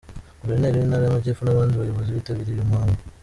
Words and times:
Guverineri 0.41 0.79
w'intara 0.81 1.03
y'Amajyepfo 1.05 1.41
n'abandi 1.45 1.73
bayobozi 1.81 2.15
bitabiriye 2.17 2.55
uyu 2.55 2.69
muhango. 2.71 2.99